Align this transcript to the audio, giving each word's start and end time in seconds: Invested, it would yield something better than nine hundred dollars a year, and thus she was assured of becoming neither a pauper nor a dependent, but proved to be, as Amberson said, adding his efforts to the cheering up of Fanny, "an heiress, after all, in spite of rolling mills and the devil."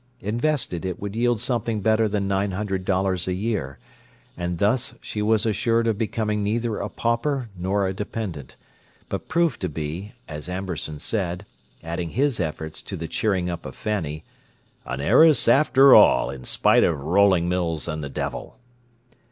Invested, 0.21 0.83
it 0.83 0.99
would 0.99 1.15
yield 1.15 1.39
something 1.39 1.79
better 1.79 2.07
than 2.07 2.27
nine 2.27 2.53
hundred 2.53 2.85
dollars 2.85 3.27
a 3.27 3.33
year, 3.35 3.77
and 4.35 4.57
thus 4.57 4.95
she 4.99 5.21
was 5.21 5.45
assured 5.45 5.85
of 5.85 5.99
becoming 5.99 6.41
neither 6.41 6.79
a 6.79 6.89
pauper 6.89 7.49
nor 7.55 7.85
a 7.87 7.93
dependent, 7.93 8.55
but 9.09 9.27
proved 9.27 9.61
to 9.61 9.69
be, 9.69 10.13
as 10.27 10.49
Amberson 10.49 10.97
said, 10.97 11.45
adding 11.83 12.09
his 12.09 12.39
efforts 12.39 12.81
to 12.81 12.97
the 12.97 13.07
cheering 13.07 13.47
up 13.47 13.63
of 13.63 13.75
Fanny, 13.75 14.23
"an 14.85 15.01
heiress, 15.01 15.47
after 15.47 15.93
all, 15.93 16.31
in 16.31 16.45
spite 16.45 16.83
of 16.83 16.99
rolling 16.99 17.47
mills 17.47 17.87
and 17.87 18.03
the 18.03 18.09
devil." 18.09 18.57